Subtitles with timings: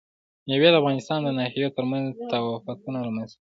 [0.47, 3.29] مېوې د افغانستان د ناحیو ترمنځ تفاوتونه رامنځ ته کوي.